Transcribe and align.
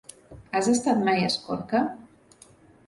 Has 0.59 0.69
estat 0.71 1.03
mai 1.11 1.21
a 1.27 1.31
Escorca? 1.33 1.85